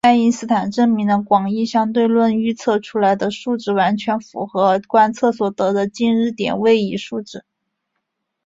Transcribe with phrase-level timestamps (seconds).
[0.03, 7.45] 爱因斯坦证明了广义相对论预测出的数值完全符合观测所得的近日点位移数值。